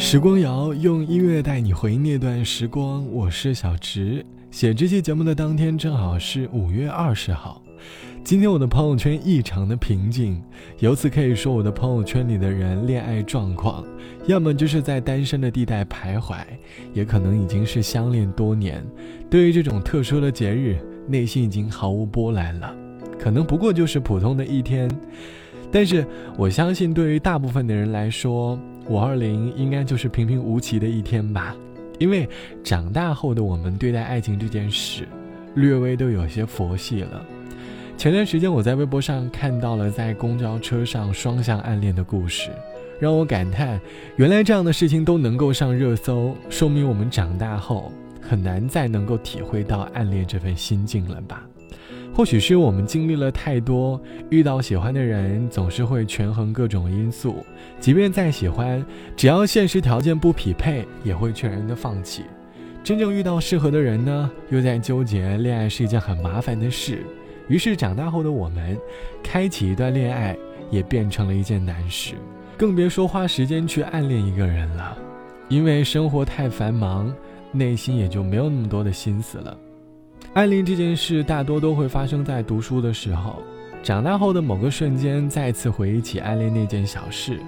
[0.00, 4.24] 时光谣用音乐带你回忆那段时光，我是小直。
[4.48, 7.60] 写这期节目的当天正好是五月二十号。
[8.22, 10.40] 今天我的朋友圈异常的平静，
[10.78, 13.84] 由此可以说我的朋友圈里的人恋爱状况，
[14.26, 16.36] 要么就是在单身的地带徘徊，
[16.94, 18.86] 也可能已经是相恋多年。
[19.28, 20.78] 对于这种特殊的节日，
[21.08, 22.72] 内心已经毫无波澜了，
[23.18, 24.88] 可能不过就是普通的一天。
[25.70, 26.06] 但是
[26.38, 28.58] 我相信，对于大部分的人来说，
[28.88, 31.54] 五二零应该就是平平无奇的一天吧。
[31.98, 32.28] 因为
[32.62, 35.06] 长大后的我们对待爱情这件事，
[35.54, 37.24] 略微都有些佛系了。
[37.96, 42.50] 前段时间我在微博上看到了在公交车上双向暗恋的故事，
[43.00, 43.80] 让我感叹，
[44.14, 47.92] 原来这样的事情都能够上热搜，说明我们长大后
[48.22, 51.44] 很难再能够体会到暗恋这份心境了吧。
[52.14, 57.46] 或许是我们经历了太多，遇到喜欢的人总是会权衡各种因素，
[57.78, 58.84] 即便再喜欢，
[59.16, 62.24] 只要现实条件不匹配，也会全然的放弃。
[62.82, 67.04] 真正遇到适合的人呢，又在纠结恋爱是一件很麻烦的事。
[67.46, 68.76] 于是长大后的我们，
[69.22, 70.36] 开启一段恋爱
[70.70, 72.14] 也变成了一件难事，
[72.56, 74.98] 更别说花时间去暗恋一个人了，
[75.48, 77.14] 因为生活太繁忙，
[77.52, 79.56] 内心也就没有那么多的心思了。
[80.34, 83.42] 暗恋这件事大多都会发生在读书的时候，
[83.82, 87.40] 长大后的某个瞬间，再次回忆起暗恋那件小事，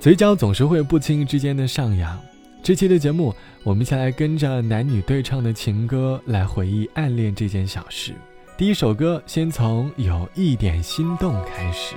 [0.00, 2.18] 嘴角总是会不经意之间的上扬。
[2.62, 8.12] 这期的节目，我们先来跟着男女对唱的情歌来回忆暗恋这件小事。
[8.56, 11.94] 第一首歌，先从有一点心动开始。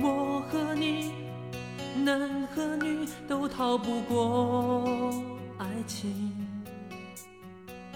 [0.00, 1.10] 我和你，
[2.04, 5.12] 男和女都逃不过
[5.58, 6.32] 爱情，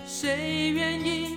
[0.07, 1.37] 谁愿意？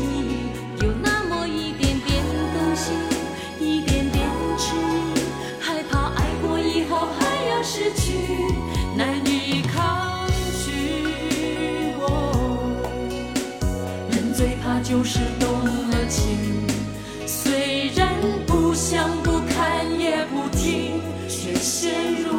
[21.61, 22.30] 陷入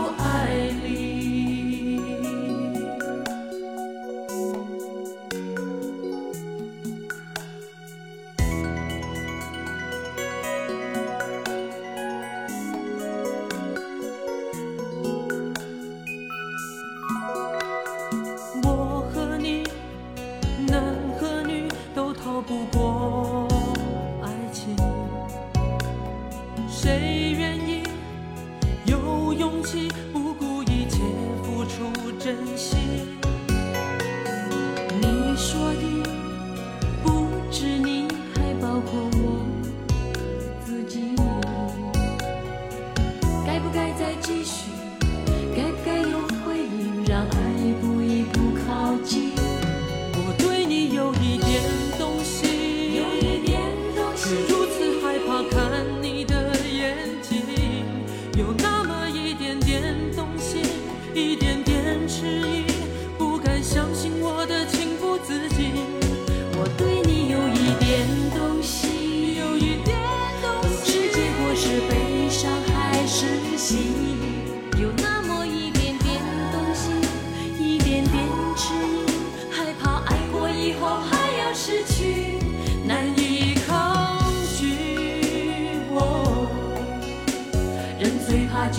[29.72, 29.88] 起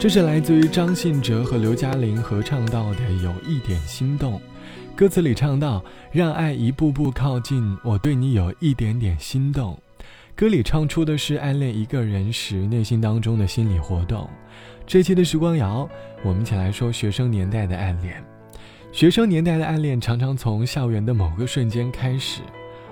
[0.00, 4.34] 这是来自于张信哲和刘嘉玲合唱到的《有一点心动》，
[4.94, 9.76] 歌词里唱到：“让爱一步步靠近，我对你有一点点心动。”
[10.36, 14.30] 歌里唱出的是暗恋一个人时内心当中的心理活动。
[14.86, 15.88] 这期的时光谣，
[16.22, 18.22] 我们一起来说学生年代的暗恋。
[18.92, 22.42] 学生年代的暗恋常常从校园的某个瞬间开始。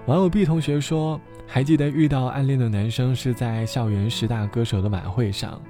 [0.07, 5.63] 网友 B 同学说，还记得遇到暗恋的男生是在校园十大歌手的晚会上。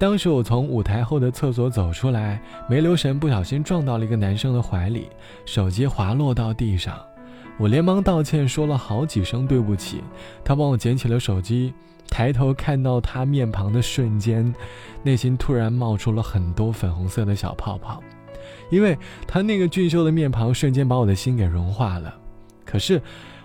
[0.00, 5.10] 当时我从舞台后的厕所走出来，没留神，不小心撞到了一个男生的怀里，
[5.44, 6.98] 手机滑落到地上。
[7.58, 10.02] 我连忙道歉，说了好几声对不起。
[10.42, 11.74] 他帮我捡起了手机，
[12.08, 14.54] 抬头看到他面庞的瞬间，
[15.02, 18.02] 内心突然冒出了很多粉红色的小泡泡，
[18.70, 22.14] 因为他那个俊秀的面庞瞬间把我的心给融化了。
[22.64, 23.02] 可是，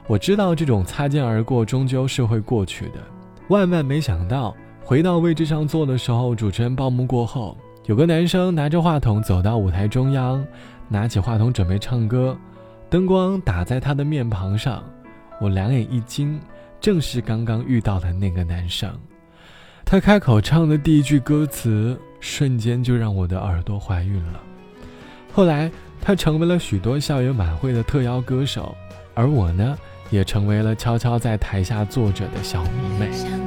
[0.07, 3.00] 我知道这种擦肩而过终究是会过去的。
[3.50, 10.45] 万万没想到，回到位置上坐的时候，主持人报幕过后，有个男生拿着话筒走到舞台中央，
[10.87, 12.37] 拿起话筒准备唱歌。
[12.87, 14.83] 灯光打在他的面庞上，
[15.41, 16.39] 我两眼一惊，
[16.79, 18.87] 正是刚刚遇到的那个男生。
[19.83, 24.39] 他开口唱的第一句歌词，瞬间就让我的耳朵怀孕了。
[25.33, 28.75] 后来，他成为了许多校园晚会的特邀歌手，
[29.15, 29.75] 而我呢，
[30.11, 33.44] 也成为了悄悄在台下坐着的小迷妹。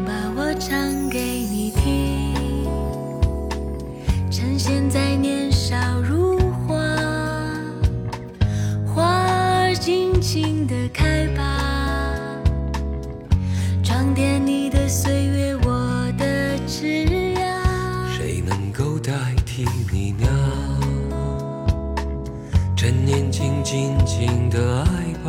[24.38, 24.87] 情的爱
[25.25, 25.29] 吧。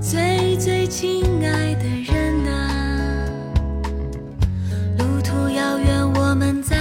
[0.00, 2.54] 最最亲爱的人啊，
[4.98, 6.76] 路途遥远，我们在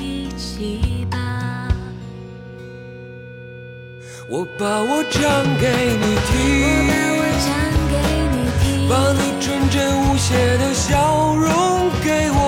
[0.00, 1.68] 一起吧。
[4.30, 5.20] 我把我唱
[5.60, 5.68] 给
[6.00, 6.32] 你听，
[8.88, 11.46] 把你纯真无邪的笑容
[12.02, 12.47] 给我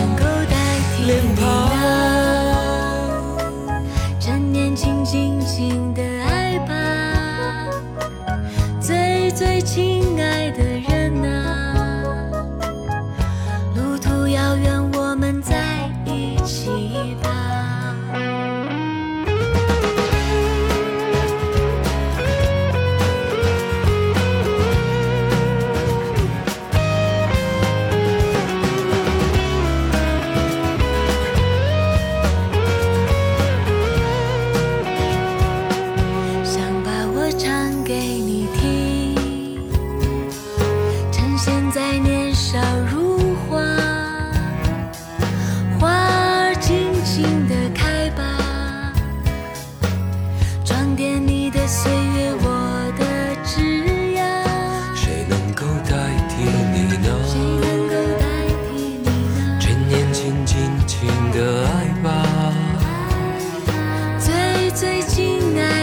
[9.41, 9.90] 最近。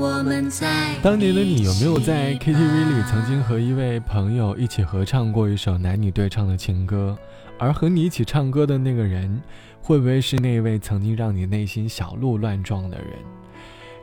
[0.00, 7.18] 我们在当年的你有没有在 KTV 里曾经和一位朋友一起合唱过一首男女对唱的情歌？
[7.58, 9.42] 而和你一起唱歌的那个人，
[9.82, 13.08] 会不会是那位曾经让你内心小鹿乱撞的人？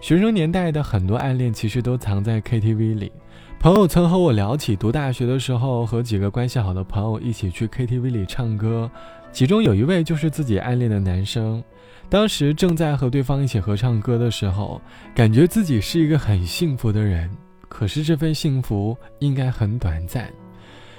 [0.01, 3.09] 学生年代的很多暗恋其实都藏在 KTV 里。
[3.57, 8.91] 朋友曾和我聊起读大学的时候和几个关系好的朋友一起去 KTV 里唱歌，
[9.35, 11.61] 其中有一位就是自己暗恋的男生。
[12.07, 14.81] 当时正在和对方一起合唱歌的时候，
[15.13, 17.29] 感觉自己是一个很幸福的人，
[17.67, 20.31] 可是这份幸福应该很短暂。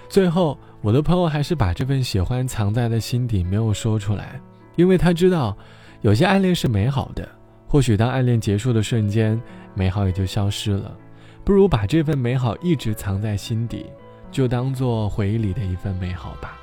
[0.07, 4.39] 最后，我的朋友还是把这份喜欢藏在了心底，没有说出来，
[4.75, 5.57] 因为他知道，
[6.03, 7.27] 有些暗恋是美好的，
[7.67, 9.41] 或许当暗恋结束的瞬间，
[9.73, 10.95] 美好也就消失了。
[11.43, 13.87] 不如把这份美好一直藏在心底，
[14.31, 16.59] 就当做回忆里的一份美好吧。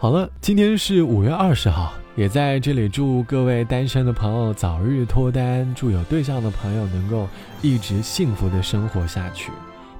[0.00, 7.28] 好了，今天是五月二十号，也在这里祝各位单身的朋友早日脱单，祝有对象的朋友能够
[7.62, 9.50] 一直幸福的生活下去。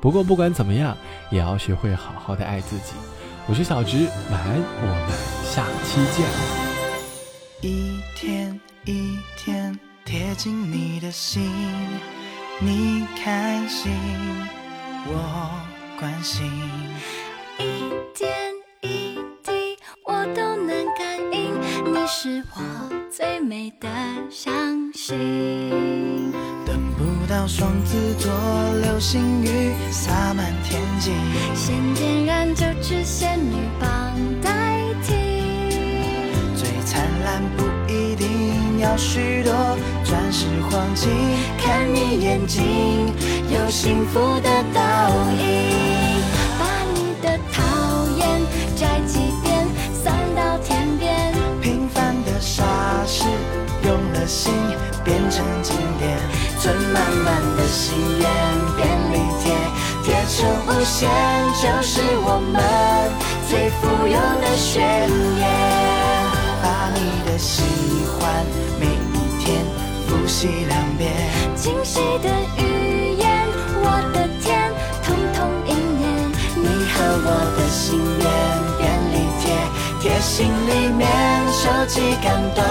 [0.00, 0.97] 不过不管怎么样，
[1.33, 2.93] 也要学会好好的爱自己。
[3.49, 5.11] 我是小直，晚安，我们
[5.45, 6.25] 下期见。
[7.61, 11.50] 一天一天贴近你的心，
[12.61, 13.90] 你开心，
[15.09, 15.50] 我
[15.99, 16.49] 关心。
[17.59, 18.38] 一点
[24.31, 24.53] 相
[24.93, 26.33] 信。
[26.67, 28.31] 等不到双子座
[28.83, 31.13] 流星雨洒满天际，
[31.55, 33.89] 先点燃就只仙女棒
[34.43, 35.15] 代替。
[36.55, 39.53] 最灿烂不一定要许多
[40.05, 41.11] 钻石黄金，
[41.59, 42.61] 看你眼睛
[43.51, 45.98] 有幸福的倒影，
[55.09, 56.19] 变成经典。
[56.61, 58.29] 存满满的心愿，
[58.77, 59.55] 便利贴，
[60.05, 60.37] 贴成
[60.67, 61.09] 无限，
[61.55, 62.61] 就是我们
[63.49, 64.77] 最富有的宣
[65.38, 65.43] 言。
[66.61, 67.62] 把你的喜
[68.12, 68.45] 欢
[68.79, 69.65] 每一天
[70.07, 71.11] 复习两遍。
[71.57, 73.49] 惊喜的语言，
[73.81, 74.71] 我的天，
[75.03, 75.73] 通通应
[76.03, 76.05] 验。
[76.57, 78.29] 你和我的心愿，
[78.77, 78.83] 便
[79.15, 79.57] 利贴，
[80.03, 81.09] 贴心里面，
[81.53, 82.62] 收集感动，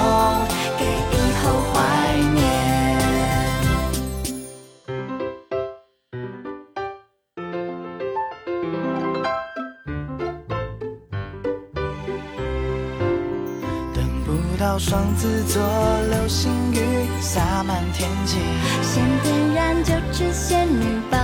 [14.79, 15.61] 双子座
[16.09, 16.79] 流星雨
[17.19, 18.37] 洒满天际，
[18.83, 21.19] 先点燃九只仙女棒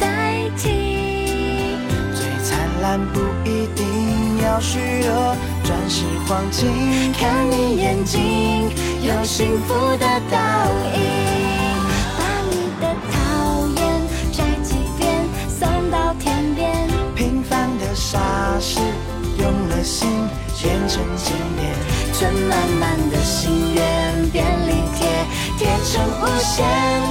[0.00, 1.76] 代替。
[2.14, 7.12] 最灿烂不一定要许多钻石黄金。
[7.12, 8.70] 看你眼睛
[9.02, 10.38] 有幸福的倒
[10.94, 11.00] 影，
[12.16, 13.82] 把你的讨厌
[14.32, 16.88] 摘几遍，送到天边。
[17.14, 18.18] 平凡的傻
[18.58, 18.80] 事
[19.38, 20.08] 用了心
[20.58, 21.93] 变成经典。
[22.16, 25.08] 存满满的心愿，便利贴，
[25.58, 26.64] 贴成无限，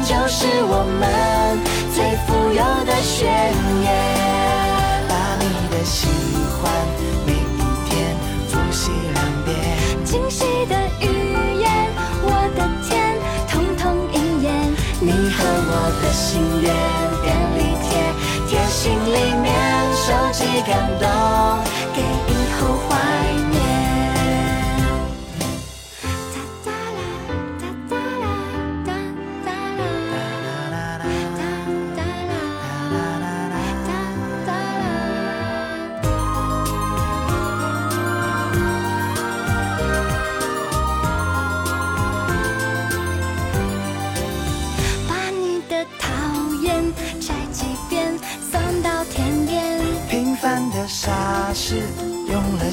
[0.08, 1.60] 就是我们
[1.94, 3.28] 最富有的宣
[3.84, 3.86] 言。
[5.10, 6.08] 把你的喜
[6.56, 6.72] 欢
[7.26, 7.92] 每一天
[8.48, 9.52] 复习两遍。
[10.06, 11.04] 惊喜的语
[11.60, 11.68] 言，
[12.24, 13.20] 我的天，
[13.50, 13.84] 通通
[14.14, 14.48] 应验。
[15.02, 16.72] 你和我的心愿，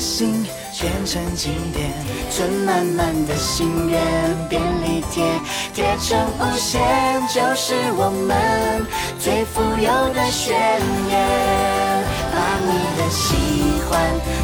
[0.01, 0.45] 心
[0.81, 1.93] 变成经典。
[2.31, 4.01] 存满满的心愿，
[4.49, 5.23] 便利贴，
[5.75, 6.81] 贴成无限，
[7.29, 8.87] 就是我们
[9.19, 10.57] 最富有的宣
[11.11, 11.13] 言。
[12.33, 13.37] 把你的喜
[13.85, 14.01] 欢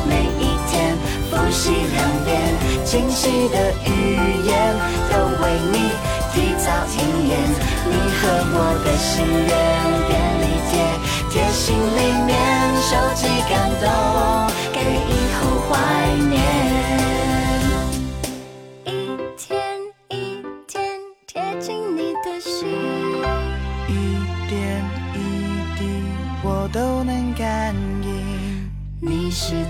[0.06, 0.94] 每一天
[1.30, 1.96] 复习两
[2.26, 2.36] 遍，
[2.84, 3.88] 惊喜的语
[4.44, 4.52] 言
[5.08, 5.76] 都为你
[6.34, 7.32] 提早应验。
[7.88, 9.50] 你和我的心愿，
[10.08, 10.74] 便利贴，
[11.30, 12.34] 贴心里面，
[12.82, 13.86] 收集感动，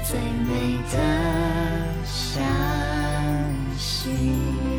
[0.08, 0.98] 最美的
[2.04, 2.40] 相
[3.76, 4.75] 信。